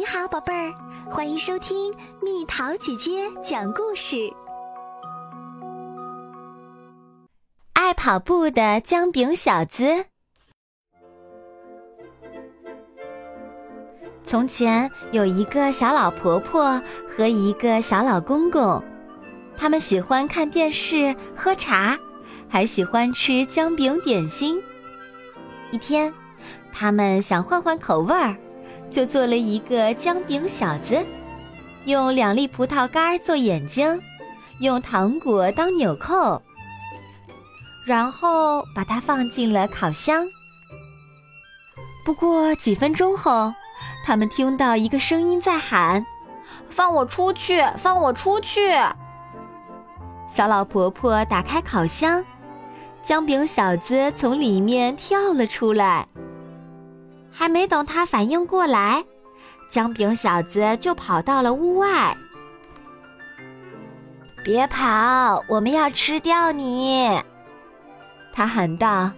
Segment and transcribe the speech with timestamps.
[0.00, 0.72] 你好，宝贝儿，
[1.10, 4.16] 欢迎收听蜜桃姐姐讲故事。
[7.74, 10.06] 爱跑步的姜饼小子。
[14.24, 18.82] 从前有一个小老婆婆和一个小老公公，
[19.54, 21.98] 他们喜欢看电视、喝茶，
[22.48, 24.62] 还喜欢吃姜饼点心。
[25.70, 26.10] 一天，
[26.72, 28.34] 他们想换换口味儿。
[28.90, 31.04] 就做了一个姜饼小子，
[31.84, 34.00] 用两粒葡萄干做眼睛，
[34.60, 36.42] 用糖果当纽扣，
[37.86, 40.26] 然后把它放进了烤箱。
[42.04, 43.52] 不过几分钟后，
[44.04, 46.04] 他们听到一个声音在喊
[46.68, 47.62] ：“放我出去！
[47.78, 48.72] 放我出去！”
[50.26, 52.24] 小老婆婆打开烤箱，
[53.02, 56.06] 姜饼小子从里面跳了出来。
[57.40, 59.02] 还没等他反应过来，
[59.70, 62.14] 姜饼小子就跑到了屋外。
[64.44, 67.18] 别跑，我们要吃掉你！
[68.30, 69.10] 他喊道。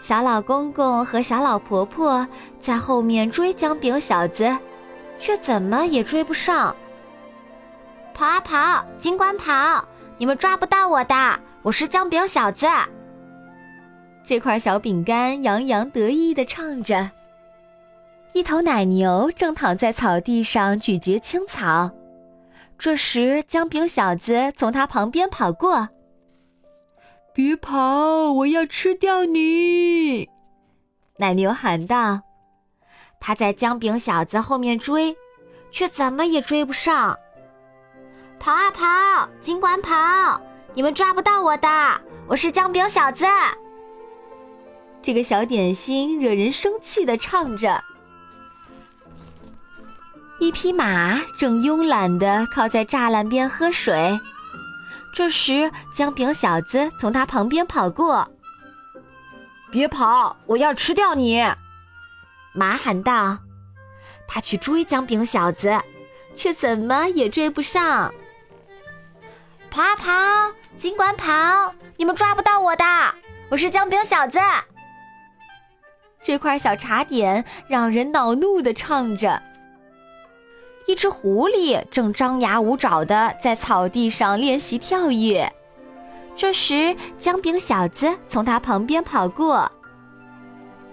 [0.00, 2.26] 小老公公和小老婆婆
[2.58, 4.58] 在后面追姜饼小子，
[5.20, 6.74] 却怎么也追不上。
[8.12, 9.84] 跑啊跑，尽管跑，
[10.18, 12.66] 你们抓不到我的，我是姜饼小子。
[14.26, 17.10] 这块小饼干洋洋得意地唱着。
[18.32, 21.90] 一头奶牛正躺在草地上咀嚼青草，
[22.78, 25.88] 这时姜饼小子从它旁边跑过。
[27.32, 30.28] 别跑，我要吃掉你！
[31.18, 32.22] 奶牛喊道。
[33.20, 35.16] 他在姜饼小子后面追，
[35.70, 37.18] 却怎么也追不上。
[38.38, 40.40] 跑啊跑，尽管跑，
[40.74, 41.68] 你们抓不到我的，
[42.26, 43.24] 我是姜饼小子。
[45.04, 47.84] 这个小点心惹人生气的唱着。
[50.40, 54.18] 一匹马正慵懒地靠在栅栏边喝水，
[55.12, 58.26] 这时姜饼小子从他旁边跑过。
[59.70, 61.44] 别跑，我要吃掉你！
[62.54, 63.36] 马喊道。
[64.26, 65.78] 他去追姜饼小子，
[66.34, 68.10] 却怎么也追不上。
[69.70, 72.84] 跑啊跑，尽管跑，你们抓不到我的，
[73.50, 74.38] 我是姜饼小子。
[76.24, 79.40] 这块小茶点让人恼怒的唱着。
[80.86, 85.52] 一只狐狸正张牙舞爪的在草地上练习跳跃，
[86.34, 89.70] 这时姜饼小子从它旁边跑过。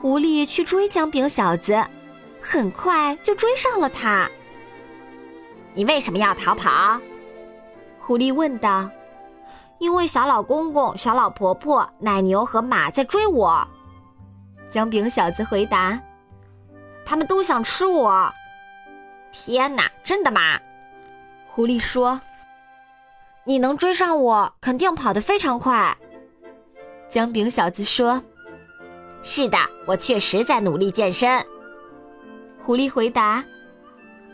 [0.00, 1.84] 狐狸去追姜饼小子，
[2.40, 4.28] 很快就追上了他。
[5.74, 6.98] 你为什么要逃跑？
[8.00, 8.88] 狐狸问道。
[9.78, 13.66] 因为小老公公、小老婆婆、奶牛和马在追我。
[14.70, 16.00] 姜饼小子回答
[17.04, 18.32] ：“他们都想吃我。”
[19.32, 20.58] 天哪，真的吗？
[21.46, 22.20] 狐狸说
[23.44, 25.96] ：“你能追上我，肯定跑得非常快。”
[27.08, 28.22] 姜饼小子说
[29.22, 31.44] ：“是的，我确实在努力健身。”
[32.62, 33.42] 狐狸回答：“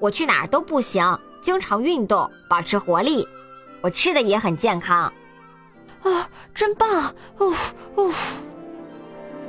[0.00, 3.26] 我去哪儿都不行，经常运动，保持活力。
[3.80, 5.12] 我吃的也很健康。”
[6.02, 7.14] 啊，真棒！
[7.38, 7.54] 哦
[7.94, 8.12] 哦。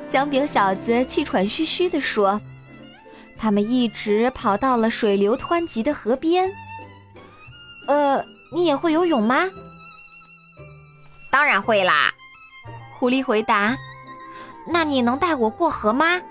[0.09, 2.39] 姜饼小子气喘吁吁地说
[3.37, 6.49] ：“他们一直跑到了水流湍急的河边。
[7.87, 8.23] 呃，
[8.53, 9.49] 你也会游泳吗
[11.29, 12.13] ？”“当然会啦。”
[12.97, 13.75] 狐狸回答。
[14.65, 16.21] “那你能带我过河吗？”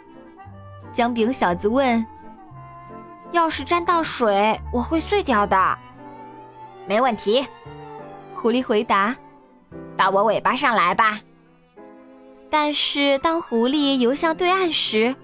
[0.95, 2.05] 姜饼小子问。
[3.33, 5.79] “要是沾到水，我会碎掉的。
[6.89, 7.47] ”“没问题。”
[8.35, 9.15] 狐狸回答。
[9.97, 11.21] “到我尾巴上来吧。”
[12.49, 15.15] 但是，当狐狸游向对岸时，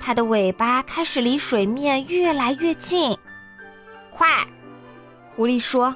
[0.00, 3.16] 它的尾巴开始离水面越来越近。
[4.12, 4.46] 快，
[5.34, 5.94] 狐狸说：“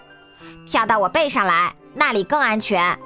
[0.66, 2.98] 跳到我背上来，那里更安全。”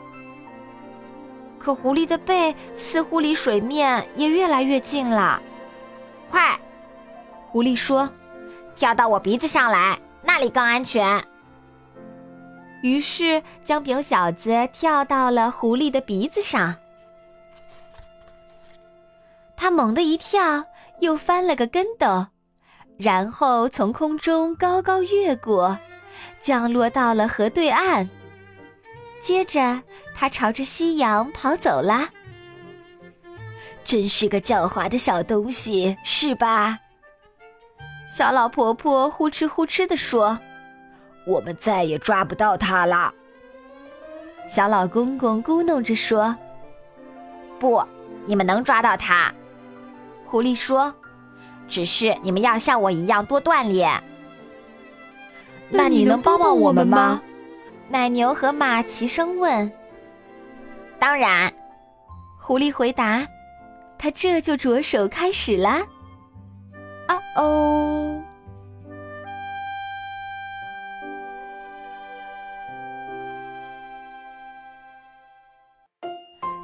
[1.58, 5.40] 可狐狸的背似乎离水面也越来越近了。
[6.30, 6.58] 快，
[7.46, 8.08] 狐狸说
[8.76, 11.24] ：“跳到我鼻子上来，那里更安全。”
[12.82, 16.74] 于是，姜饼小子跳到了狐狸的鼻子上。
[19.64, 20.62] 他猛地一跳，
[21.00, 22.26] 又翻了个跟斗，
[22.98, 25.78] 然后从空中高高越过，
[26.38, 28.06] 降落到了河对岸。
[29.22, 29.80] 接着，
[30.14, 32.10] 他朝着夕阳跑走了。
[33.84, 36.78] 真是个狡猾的小东西，是吧？
[38.06, 40.38] 小老婆婆呼哧呼哧地说
[41.26, 43.10] ：“我们再也抓不到它了。”
[44.46, 46.36] 小老公公咕哝着说
[47.58, 47.82] ：“不，
[48.26, 49.32] 你们能抓到它。”
[50.34, 50.92] 狐狸说
[51.70, 54.02] ：“只是你们要像我一样多锻炼。
[55.68, 57.22] 那你能帮帮我们吗？
[57.88, 59.70] 奶牛和马齐声问。
[60.98, 61.54] 当然，
[62.36, 63.24] 狐狸回答。
[63.96, 65.86] 他这就着手开始啦。
[67.06, 68.20] 啊哦！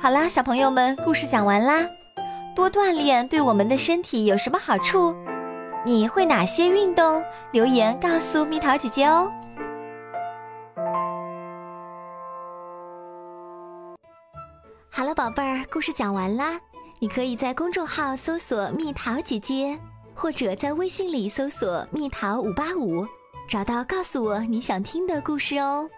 [0.02, 1.88] 好啦，小朋友们，故事讲完啦。
[2.60, 5.16] 多锻炼对我们的身体有什么好处？
[5.82, 7.24] 你会哪些运动？
[7.52, 9.32] 留言告诉蜜桃姐姐哦。
[14.90, 16.60] 好了，宝贝儿，故事讲完啦。
[16.98, 19.78] 你可以在公众号搜索“蜜桃姐姐”，
[20.12, 23.06] 或者在微信里搜索“蜜桃五八五”，
[23.48, 25.88] 找到告诉我你想听的故事哦。